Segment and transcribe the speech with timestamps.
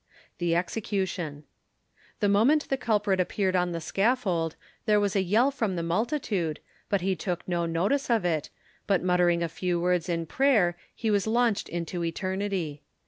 [0.39, 1.43] THE EXECUTION.
[2.21, 4.55] The moment the culprit appeared on the scaffold,
[4.87, 8.49] there was a yell from the multitude, but he took no notice of it,
[8.87, 12.81] but muttering a few words in prayer, he was launched into eternity.